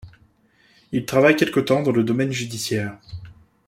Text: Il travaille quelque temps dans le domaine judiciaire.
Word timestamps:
Il 0.91 1.05
travaille 1.05 1.35
quelque 1.35 1.59
temps 1.59 1.83
dans 1.83 1.91
le 1.91 2.03
domaine 2.03 2.31
judiciaire. 2.31 2.97